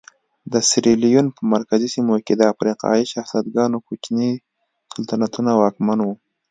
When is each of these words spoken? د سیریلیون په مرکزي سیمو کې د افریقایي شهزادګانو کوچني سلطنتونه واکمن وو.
د 0.53 0.55
سیریلیون 0.69 1.27
په 1.35 1.41
مرکزي 1.53 1.87
سیمو 1.95 2.15
کې 2.25 2.33
د 2.37 2.41
افریقایي 2.53 3.03
شهزادګانو 3.11 3.77
کوچني 3.87 4.29
سلطنتونه 4.93 5.51
واکمن 5.61 5.99
وو. 6.01 6.13